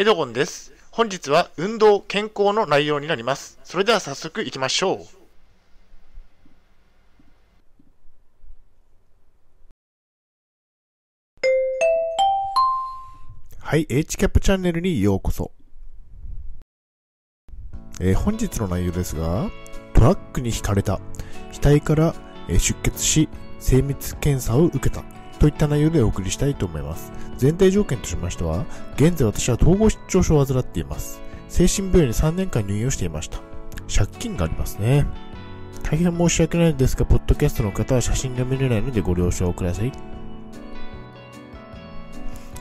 [0.00, 0.72] エドゴンです。
[0.92, 3.58] 本日は運動、健康の内容になります。
[3.64, 4.98] それでは早速行きましょう。
[13.58, 15.50] はい、HCAP チャンネルにようこそ。
[18.00, 19.50] えー本日の内容ですが、
[19.94, 21.00] トラックにひかれた、
[21.60, 22.14] 額から
[22.46, 23.28] 出血し、
[23.58, 25.02] 精密検査を受けた、
[25.38, 27.12] といった内容でお送りしたいと思います。
[27.36, 28.64] 全体条件としましては、
[28.96, 31.20] 現在私は統合失調症を患っています。
[31.48, 33.40] 精神病院に3年間入院をしていました。
[33.94, 35.06] 借金がありますね。
[35.82, 39.92] 大変申し訳ないのですが、ポッドキャストの方は写真が見れないのでご了承ください。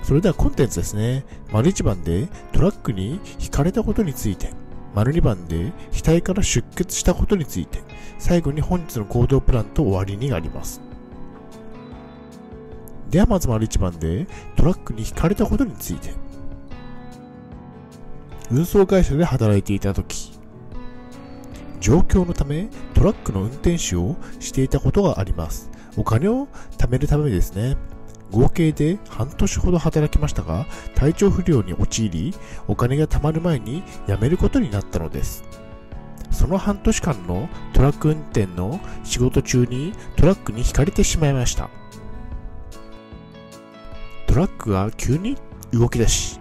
[0.03, 1.25] それではコンテンツですね。
[1.52, 4.52] 丸1番でトラックにひかれたことについて。
[4.95, 7.81] 丸2番で額から出血したことについて。
[8.17, 10.87] 最後に本日の行動プランと終わりになります。
[13.09, 16.13] ではまず丸1番でトラックにひかれたことについて。
[18.49, 20.31] 運送会社で働いていた時
[21.81, 25.69] 状況のためトラックの運転手をしていたことがあります。
[25.95, 27.77] お金を貯めるためですね。
[28.31, 32.33] 合計で半年ほど働きましたが、体調不良に陥り、
[32.67, 35.44] お金が貯まる前に辞めることになったのです。
[36.31, 41.69] その半年間のトラック運転の仕事中にトラックにひかれてしまいました。
[44.38, 45.38] ラックが急に
[45.71, 46.39] 動き出し、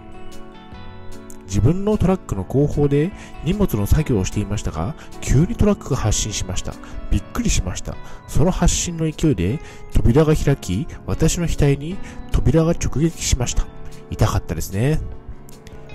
[1.47, 3.11] 自分のトラックの後方で
[3.43, 6.73] 荷物の作業をしていましたが、急にトラックが発進しました。
[7.09, 7.95] びっくりしました。
[8.27, 9.59] その発進の勢いで
[9.93, 11.97] 扉が開き、私の額に
[12.31, 13.65] 扉が直撃しました。
[14.09, 14.99] 痛かったですね。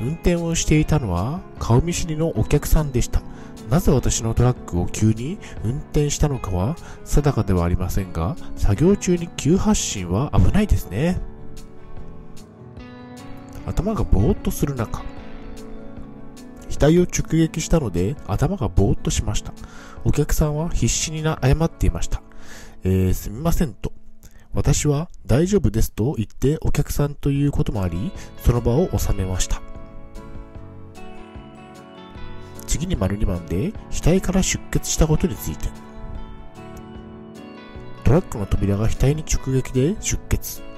[0.00, 3.22] 運転をしていたのは顔見知りのお客さんでした。
[3.70, 11.20] なぜ私のトラックを急に運転したのかは定かではありませんが、作業中に急発進は危ないですね。
[13.72, 15.02] 頭がぼーっとする中、
[16.78, 19.54] 額を直撃したので頭がぼーっとしました。
[20.04, 22.22] お客さんは必死にな謝っていました。
[22.84, 23.92] えー、すみませんと。
[24.52, 28.12] 私は大丈夫ですと言ってお客さんということもあり、
[28.44, 29.62] その場を収めました。
[32.66, 35.68] 次に丸2番で、額から出血したことについて。
[38.04, 40.71] トラックの扉が額に直撃で出血。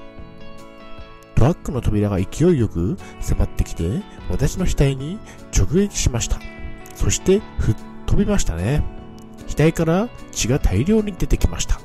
[1.35, 5.19] トラックの扉が勢いよく迫ってきて、私の額に
[5.55, 6.39] 直撃しました。
[6.95, 7.75] そして、吹っ
[8.05, 8.83] 飛びましたね。
[9.57, 11.79] 額から血が大量に出てきました。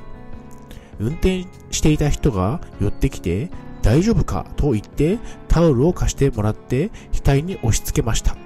[0.99, 3.51] 運転していた人が寄ってきて、
[3.83, 5.19] 大丈夫かと言って
[5.49, 8.37] タオルを貸してもらって額に押し付けました。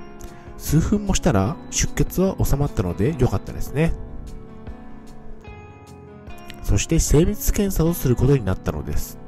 [0.56, 3.92] 数分もしたら出血は収まったので良かったですね。
[6.62, 9.18] そして精密検査をすることになったのです。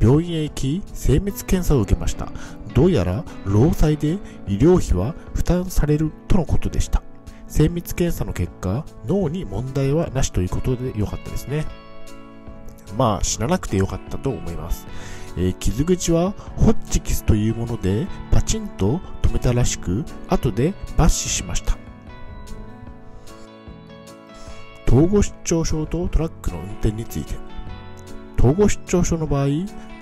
[0.00, 2.28] 病院へ行き精密検査を受けました。
[2.74, 4.18] どうやら労災で
[4.48, 7.02] 医療費は負担されるとのことでした。
[7.46, 11.66] 精密検査の結果、脳に問題はなしということで良かったですね。
[12.98, 14.86] まあ、死ななくて良かったと思います。
[15.36, 21.76] えー傷口はホッチキスというものでパチンと止めたらしく、後で抜歯しました。
[24.86, 27.53] 統合失調症とトラックの運転について。
[28.44, 29.46] 統合失調症の場合、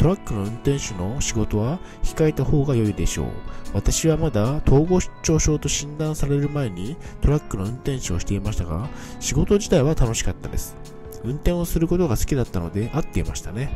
[0.01, 3.27] トラックの運転手の仕事は控えた方が良いでしょう。
[3.73, 8.89] 私はまだ統合失調症と診断される前にトラックの運転手をしていましたが、
[9.21, 10.75] 仕事自体は楽しかったです。
[11.23, 13.71] 運転をすることが好きだったので合っていましたね。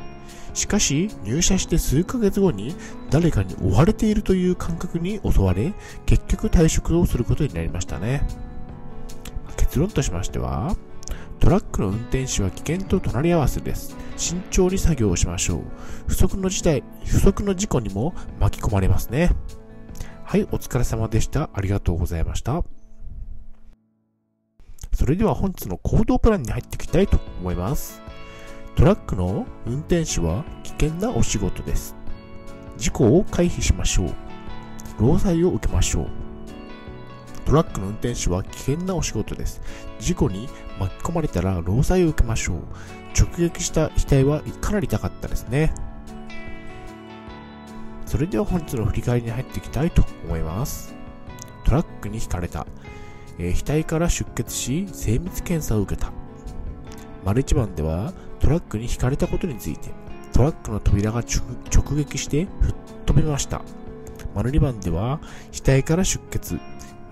[0.52, 2.74] しかし、入社して数ヶ月後に
[3.08, 5.74] 誰かに追われているという感覚に襲われ、
[6.06, 8.26] 結局退職をすることになりましたね。
[9.56, 10.74] 結論としましては、
[11.46, 13.96] トラックの運転手は危険と隣り合わせです。
[14.16, 15.60] 慎重に作業をしましょう。
[16.08, 19.30] 不測の事態、不測の事故にも巻き込まれますね。
[20.24, 21.48] はい、お疲れ様でした。
[21.54, 22.64] ありがとうございました。
[24.92, 28.02] それでは本日の行動プランに入っていきたいと思います。
[28.74, 31.94] トラックの運転手は危険なお仕事です。
[32.76, 34.14] 事故を回避しましょう。
[34.98, 36.08] 労災を受けましょう。
[37.44, 39.62] トラックの運転手は危険なお仕事です。
[40.00, 40.48] 事故に
[40.78, 42.56] 巻き込まれたら労災を受けましょう。
[43.18, 45.72] 直撃した額はかなり痛かったですね。
[48.04, 50.94] それでは本日の振り返りに入っていきたいと思います。
[51.64, 52.66] トラックにひかれた。
[53.38, 56.12] えー額から出血し、精密検査を受けた。
[57.24, 59.90] 丸一番では、トラックにひかれたことについて、
[60.32, 62.74] トラックの扉が直撃して吹っ
[63.06, 63.62] 飛びました。
[64.34, 65.20] 丸二番では、
[65.52, 66.60] 額から出血、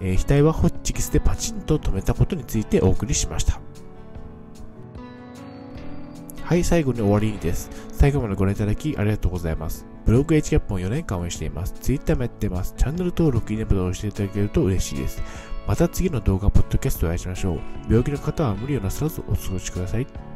[0.04, 3.60] え額はホッチキスでパチンと止めたことについてお送りしました。
[6.42, 7.70] はい、最後に終わりです。
[7.92, 9.86] 最後までご覧いただきありがとうございます。
[10.04, 11.72] ブログ H キャップを4年間応援しています。
[11.80, 12.74] Twitter もやってます。
[12.76, 15.22] チャンネル登録、いいねボタンを押していただけると嬉しいです。
[15.66, 17.60] また次の動画、ポッドキャストでお会いしましょう。
[17.88, 20.33] 病気の方は無理をなさらずお過ごしください。